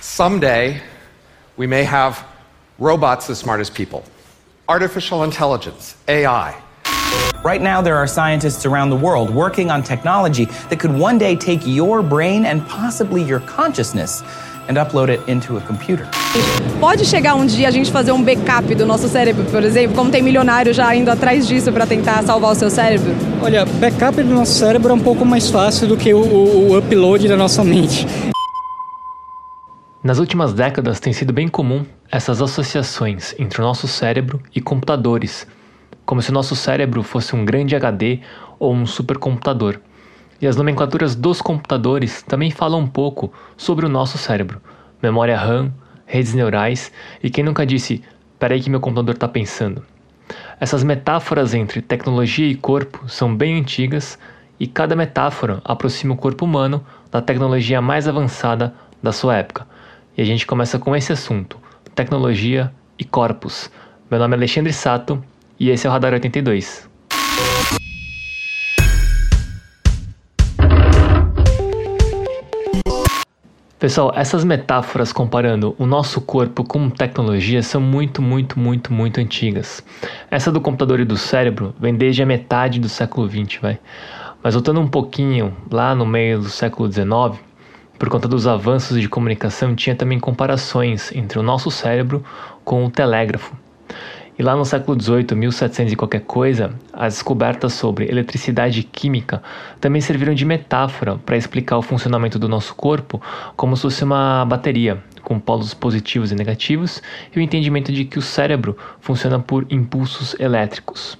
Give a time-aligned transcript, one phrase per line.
[0.00, 0.80] Someday,
[1.58, 2.24] we may have
[2.78, 4.02] robots as smart as people,
[4.66, 6.54] artificial intelligence, AI.
[7.44, 11.36] Right now, there are scientists around the world working on technology that could one day
[11.36, 14.22] take your brain and possibly your consciousness
[14.68, 16.08] and upload it into a computer.
[16.80, 20.10] Pode chegar um dia a gente fazer um backup do nosso cérebro, por exemplo, como
[20.10, 23.14] tem milionário já indo atrás disso para tentar salvar o seu cérebro?
[23.42, 26.78] Olha, backup do nosso cérebro é um pouco mais fácil do que o, o, o
[26.78, 28.06] upload da nossa mente.
[30.02, 35.46] Nas últimas décadas tem sido bem comum essas associações entre o nosso cérebro e computadores,
[36.06, 38.20] como se o nosso cérebro fosse um grande HD
[38.58, 39.78] ou um supercomputador.
[40.40, 44.62] E as nomenclaturas dos computadores também falam um pouco sobre o nosso cérebro.
[45.02, 45.70] Memória RAM,
[46.06, 46.90] redes neurais
[47.22, 48.02] e quem nunca disse,
[48.38, 49.84] peraí que meu computador está pensando.
[50.58, 54.18] Essas metáforas entre tecnologia e corpo são bem antigas
[54.58, 59.66] e cada metáfora aproxima o corpo humano da tecnologia mais avançada da sua época.
[60.16, 61.58] E a gente começa com esse assunto:
[61.94, 63.70] tecnologia e corpos.
[64.10, 65.22] Meu nome é Alexandre Sato
[65.58, 66.90] e esse é o Radar 82.
[73.80, 79.82] Pessoal, essas metáforas comparando o nosso corpo com tecnologia são muito, muito, muito, muito antigas.
[80.30, 83.78] Essa do computador e do cérebro vem desde a metade do século XX, vai.
[84.42, 87.40] Mas voltando um pouquinho lá no meio do século XIX,
[88.00, 92.24] por conta dos avanços de comunicação, tinha também comparações entre o nosso cérebro
[92.64, 93.54] com o telégrafo.
[94.38, 99.42] E lá no século XVIII, 1700 e qualquer coisa, as descobertas sobre eletricidade química
[99.78, 103.20] também serviram de metáfora para explicar o funcionamento do nosso corpo
[103.54, 107.02] como se fosse uma bateria, com polos positivos e negativos,
[107.36, 111.18] e o entendimento de que o cérebro funciona por impulsos elétricos.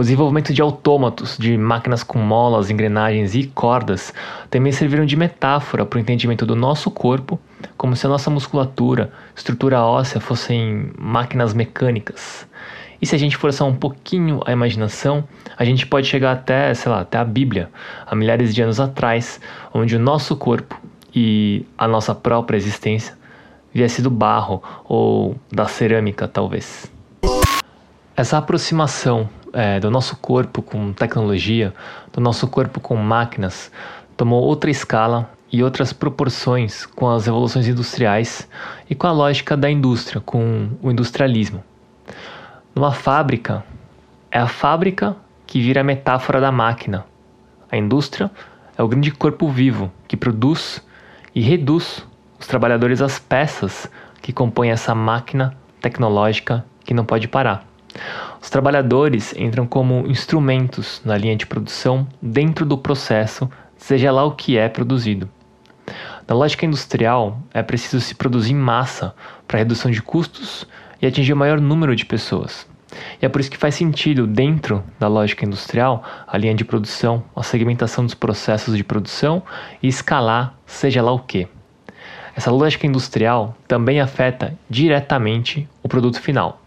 [0.00, 4.14] O desenvolvimento de autômatos, de máquinas com molas, engrenagens e cordas,
[4.48, 7.38] também serviram de metáfora para o entendimento do nosso corpo,
[7.76, 12.48] como se a nossa musculatura, estrutura óssea fossem máquinas mecânicas.
[12.98, 15.22] E se a gente forçar um pouquinho a imaginação,
[15.54, 17.68] a gente pode chegar até, sei lá, até a Bíblia,
[18.06, 19.38] há milhares de anos atrás,
[19.74, 20.80] onde o nosso corpo
[21.14, 23.14] e a nossa própria existência
[23.70, 26.90] viesse do barro ou da cerâmica, talvez.
[28.16, 31.74] Essa aproximação é, do nosso corpo com tecnologia,
[32.12, 33.70] do nosso corpo com máquinas,
[34.16, 38.48] tomou outra escala e outras proporções com as revoluções industriais
[38.88, 41.64] e com a lógica da indústria, com o industrialismo.
[42.74, 43.64] Numa fábrica,
[44.30, 45.16] é a fábrica
[45.46, 47.04] que vira a metáfora da máquina.
[47.70, 48.30] A indústria
[48.78, 50.82] é o grande corpo vivo que produz
[51.34, 52.06] e reduz
[52.38, 53.90] os trabalhadores às peças
[54.22, 57.69] que compõem essa máquina tecnológica que não pode parar.
[58.40, 64.32] Os trabalhadores entram como instrumentos na linha de produção dentro do processo, seja lá o
[64.32, 65.28] que é produzido.
[66.26, 69.14] Na lógica industrial, é preciso se produzir em massa
[69.48, 70.66] para redução de custos
[71.02, 72.68] e atingir o maior número de pessoas.
[73.20, 77.22] E é por isso que faz sentido, dentro da lógica industrial, a linha de produção,
[77.34, 79.42] a segmentação dos processos de produção
[79.82, 81.48] e escalar seja lá o que.
[82.34, 86.60] Essa lógica industrial também afeta diretamente o produto final.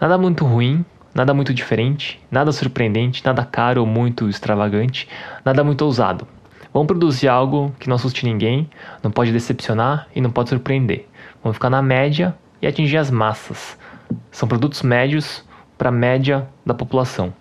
[0.00, 0.84] Nada muito ruim,
[1.14, 5.08] nada muito diferente, nada surpreendente, nada caro ou muito extravagante,
[5.44, 6.26] nada muito ousado.
[6.72, 8.68] Vamos produzir algo que não assuste ninguém,
[9.02, 11.06] não pode decepcionar e não pode surpreender.
[11.42, 13.78] Vamos ficar na média e atingir as massas.
[14.30, 15.44] São produtos médios
[15.76, 17.32] para a média da população.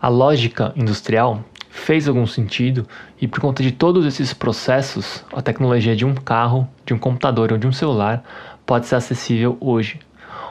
[0.00, 2.86] A lógica industrial fez algum sentido
[3.20, 7.52] e por conta de todos esses processos, a tecnologia de um carro, de um computador
[7.52, 8.22] ou de um celular
[8.66, 9.98] pode ser acessível hoje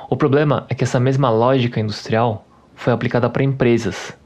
[0.10, 2.44] o problema é que essa mesma lógica industrial
[2.74, 4.18] foi aplicada para empresas.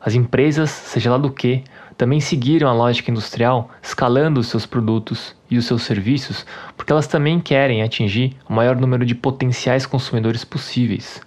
[0.00, 1.62] As empresas, seja lá do que,
[1.94, 7.06] também seguiram a lógica industrial, escalando os seus produtos e os seus serviços, porque elas
[7.06, 11.20] também querem atingir o maior número de potenciais consumidores possíveis.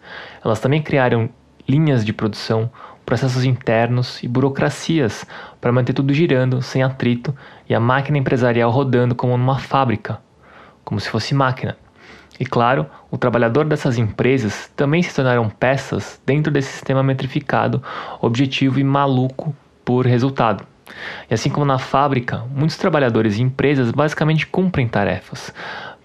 [0.44, 1.30] Elas também criaram
[1.68, 2.72] linhas de produção,
[3.06, 5.24] processos internos e burocracias
[5.62, 7.36] para manter tudo girando sem atrito
[7.69, 10.19] e a máquina empresarial rodando como numa fábrica,
[10.84, 11.78] como se fosse máquina.
[12.39, 17.83] E claro, o trabalhador dessas empresas também se tornaram peças dentro desse sistema metrificado,
[18.21, 19.53] objetivo e maluco
[19.83, 20.65] por resultado.
[21.30, 25.53] E assim como na fábrica, muitos trabalhadores e empresas basicamente cumprem tarefas,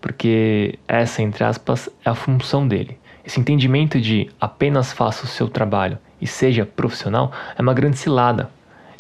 [0.01, 2.99] porque essa, entre aspas, é a função dele.
[3.25, 8.51] Esse entendimento de apenas faça o seu trabalho e seja profissional é uma grande cilada.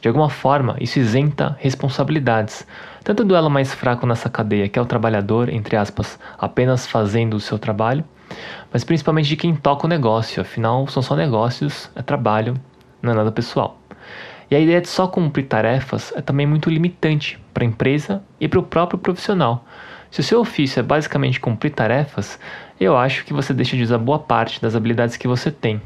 [0.05, 2.67] De alguma forma, isso isenta responsabilidades,
[3.03, 7.33] tanto do elo mais fraco nessa cadeia, que é o trabalhador, entre aspas, apenas fazendo
[7.33, 8.05] o seu trabalho,
[8.71, 12.55] mas principalmente de quem toca o negócio, afinal são só negócios, é trabalho,
[13.01, 13.81] não é nada pessoal.
[14.51, 18.47] E a ideia de só cumprir tarefas é também muito limitante para a empresa e
[18.47, 19.65] para o próprio profissional.
[20.11, 22.39] Se o seu ofício é basicamente cumprir tarefas,
[22.79, 25.81] eu acho que você deixa de usar boa parte das habilidades que você tem.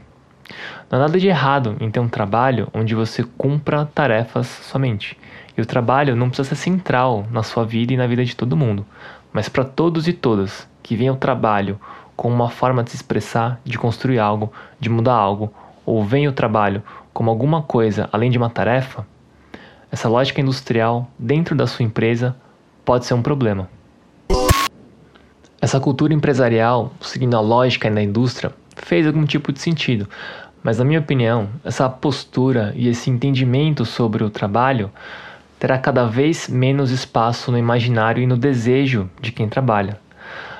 [0.90, 5.18] Não há nada de errado em ter um trabalho onde você cumpra tarefas somente.
[5.56, 8.56] E o trabalho não precisa ser central na sua vida e na vida de todo
[8.56, 8.86] mundo.
[9.32, 11.78] Mas para todos e todas que veem o trabalho
[12.16, 15.52] como uma forma de se expressar, de construir algo, de mudar algo,
[15.84, 19.06] ou veem o trabalho como alguma coisa além de uma tarefa,
[19.90, 22.36] essa lógica industrial dentro da sua empresa
[22.84, 23.68] pode ser um problema.
[25.60, 28.52] Essa cultura empresarial, seguindo a lógica da indústria,
[28.84, 30.08] fez algum tipo de sentido,
[30.62, 34.90] mas na minha opinião, essa postura e esse entendimento sobre o trabalho
[35.58, 39.98] terá cada vez menos espaço no imaginário e no desejo de quem trabalha.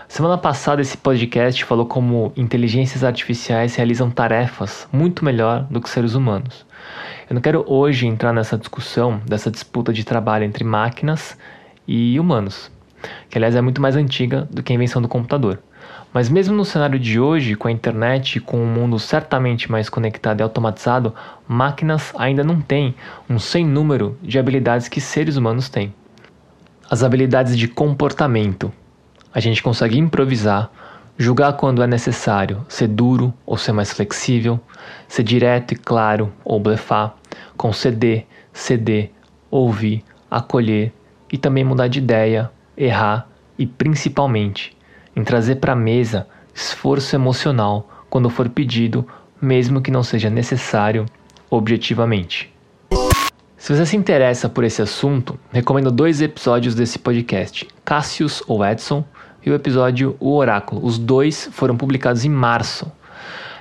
[0.08, 6.14] Semana passada esse podcast falou como inteligências artificiais realizam tarefas muito melhor do que seres
[6.14, 6.66] humanos.
[7.28, 11.36] Eu não quero hoje entrar nessa discussão, dessa disputa de trabalho entre máquinas
[11.86, 12.70] e humanos
[13.28, 15.60] que aliás é muito mais antiga do que a invenção do computador.
[16.12, 19.88] Mas mesmo no cenário de hoje, com a internet e com um mundo certamente mais
[19.88, 21.14] conectado e automatizado,
[21.46, 22.94] máquinas ainda não têm
[23.28, 25.92] um sem número de habilidades que seres humanos têm.
[26.90, 28.72] As habilidades de comportamento.
[29.34, 30.70] A gente consegue improvisar,
[31.18, 34.58] julgar quando é necessário, ser duro ou ser mais flexível,
[35.06, 37.14] ser direto e claro ou blefar,
[37.56, 39.10] conceder, ceder,
[39.50, 40.92] ouvir, acolher
[41.30, 43.28] e também mudar de ideia errar
[43.58, 44.76] e, principalmente,
[45.18, 49.04] em trazer para a mesa esforço emocional quando for pedido,
[49.42, 51.06] mesmo que não seja necessário
[51.50, 52.54] objetivamente.
[53.56, 59.04] Se você se interessa por esse assunto, recomendo dois episódios desse podcast: Cassius ou Edson
[59.44, 60.84] e o episódio O Oráculo.
[60.84, 62.90] Os dois foram publicados em março.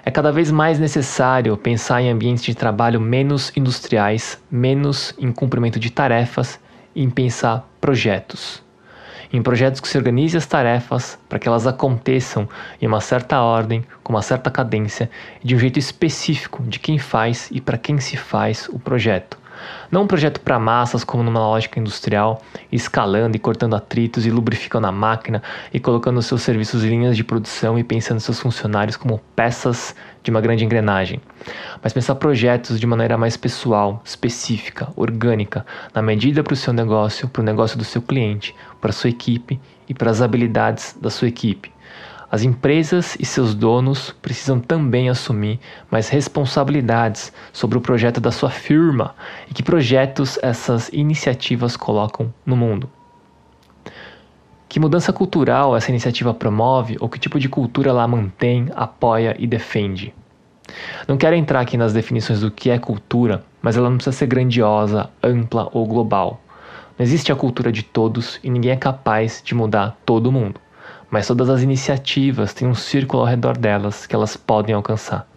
[0.06, 5.80] É cada vez mais necessário pensar em ambientes de trabalho menos industriais, menos em cumprimento
[5.80, 6.60] de tarefas
[6.96, 8.67] em pensar projetos
[9.32, 12.48] em projetos que se organizem as tarefas para que elas aconteçam
[12.82, 15.10] em uma certa ordem, com uma certa cadência
[15.44, 19.38] de um jeito específico de quem faz e para quem se faz o projeto.
[19.92, 22.42] Não um projeto para massas como numa lógica industrial,
[22.72, 25.42] escalando e cortando atritos e lubrificando a máquina
[25.74, 29.96] e colocando seus serviços em linhas de produção e pensando seus funcionários como peças
[30.28, 31.22] de uma grande engrenagem.
[31.82, 37.30] Mas pensar projetos de maneira mais pessoal, específica, orgânica, na medida para o seu negócio,
[37.30, 39.58] para o negócio do seu cliente, para a sua equipe
[39.88, 41.72] e para as habilidades da sua equipe.
[42.30, 48.50] As empresas e seus donos precisam também assumir mais responsabilidades sobre o projeto da sua
[48.50, 49.16] firma
[49.50, 52.97] e que projetos essas iniciativas colocam no mundo.
[54.70, 59.48] Que mudança cultural essa iniciativa promove ou que tipo de cultura ela mantém, apoia e
[59.48, 60.14] defende?
[61.08, 64.28] Não quero entrar aqui nas definições do que é cultura, mas ela não precisa ser
[64.28, 66.42] grandiosa, ampla ou global.
[66.98, 70.60] Não existe a cultura de todos e ninguém é capaz de mudar todo mundo
[71.10, 75.28] mas todas as iniciativas têm um círculo ao redor delas que elas podem alcançar.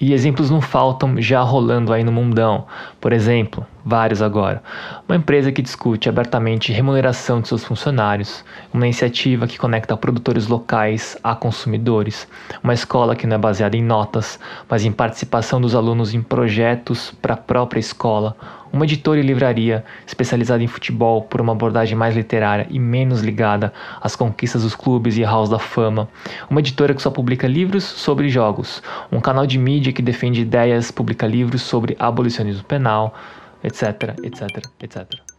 [0.00, 2.66] E exemplos não faltam já rolando aí no mundão.
[3.00, 4.62] Por exemplo, vários agora.
[5.08, 11.16] Uma empresa que discute abertamente remuneração de seus funcionários, uma iniciativa que conecta produtores locais
[11.22, 12.28] a consumidores,
[12.62, 14.38] uma escola que não é baseada em notas,
[14.68, 18.36] mas em participação dos alunos em projetos para a própria escola,
[18.72, 23.72] uma editora e livraria especializada em futebol por uma abordagem mais literária e menos ligada
[24.00, 26.08] às conquistas dos clubes e halls da fama,
[26.48, 30.90] uma editora que só publica livros sobre jogos, um canal de mídia que defende ideias,
[30.90, 33.14] publica livros sobre abolicionismo penal,
[33.64, 34.48] etc, etc,
[34.80, 35.32] etc.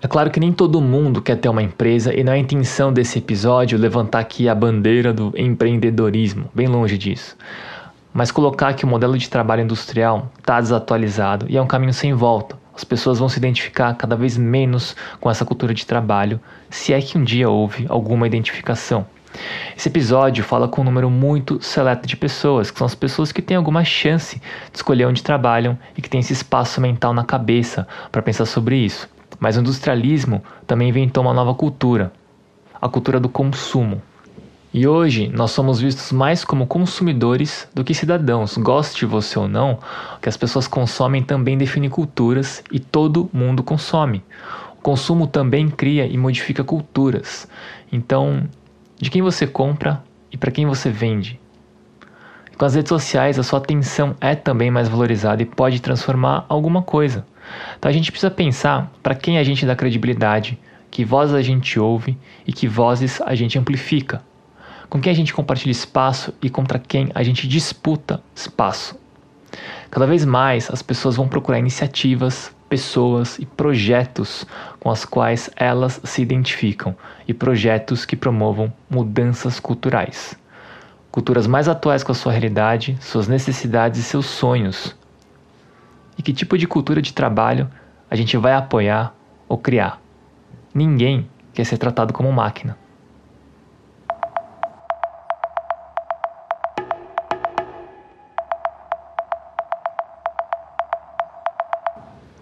[0.00, 3.18] É claro que nem todo mundo quer ter uma empresa e não é intenção desse
[3.18, 7.36] episódio levantar aqui a bandeira do empreendedorismo, bem longe disso.
[8.14, 12.14] Mas colocar que o modelo de trabalho industrial está desatualizado e é um caminho sem
[12.14, 12.56] volta.
[12.78, 17.02] As pessoas vão se identificar cada vez menos com essa cultura de trabalho, se é
[17.02, 19.04] que um dia houve alguma identificação.
[19.76, 23.42] Esse episódio fala com um número muito seleto de pessoas, que são as pessoas que
[23.42, 27.84] têm alguma chance de escolher onde trabalham e que têm esse espaço mental na cabeça
[28.12, 29.08] para pensar sobre isso.
[29.40, 32.12] Mas o industrialismo também inventou uma nova cultura,
[32.80, 34.00] a cultura do consumo.
[34.72, 38.58] E hoje nós somos vistos mais como consumidores do que cidadãos.
[38.58, 39.78] Goste você ou não,
[40.16, 44.22] o que as pessoas consomem também define culturas e todo mundo consome.
[44.78, 47.48] O consumo também cria e modifica culturas.
[47.90, 48.46] Então,
[48.98, 51.40] de quem você compra e para quem você vende?
[52.58, 56.82] Com as redes sociais, a sua atenção é também mais valorizada e pode transformar alguma
[56.82, 57.24] coisa.
[57.78, 60.58] Então a gente precisa pensar para quem a gente dá credibilidade,
[60.90, 64.20] que vozes a gente ouve e que vozes a gente amplifica.
[64.88, 68.98] Com quem a gente compartilha espaço e contra quem a gente disputa espaço.
[69.90, 74.46] Cada vez mais as pessoas vão procurar iniciativas, pessoas e projetos
[74.78, 76.94] com as quais elas se identificam
[77.26, 80.36] e projetos que promovam mudanças culturais.
[81.10, 84.94] Culturas mais atuais com a sua realidade, suas necessidades e seus sonhos.
[86.18, 87.70] E que tipo de cultura de trabalho
[88.10, 89.14] a gente vai apoiar
[89.48, 90.00] ou criar?
[90.74, 92.76] Ninguém quer ser tratado como máquina.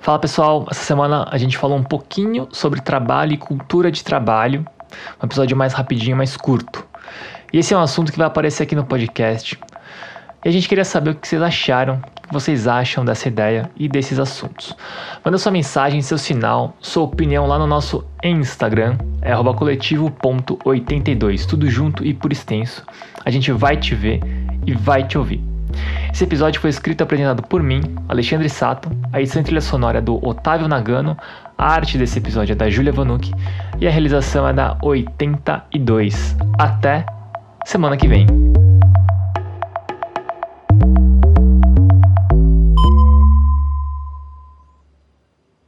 [0.06, 4.64] Fala pessoal, essa semana a gente falou um pouquinho sobre trabalho e cultura de trabalho,
[5.20, 6.86] um episódio mais rapidinho, mais curto.
[7.52, 9.58] E esse é um assunto que vai aparecer aqui no podcast.
[10.44, 13.68] E a gente queria saber o que vocês acharam, o que vocês acham dessa ideia
[13.76, 14.76] e desses assuntos.
[15.24, 22.06] Manda sua mensagem, seu sinal, sua opinião lá no nosso Instagram, é coletivo.82, tudo junto
[22.06, 22.84] e por extenso.
[23.24, 24.20] A gente vai te ver
[24.64, 25.55] e vai te ouvir.
[26.12, 30.00] Esse episódio foi escrito e apresentado por mim, Alexandre Sato, a edição trilha sonora é
[30.00, 31.16] do Otávio Nagano,
[31.58, 33.32] a arte desse episódio é da Julia Vanucci
[33.80, 36.36] e a realização é da 82.
[36.58, 37.04] Até
[37.64, 38.55] semana que vem.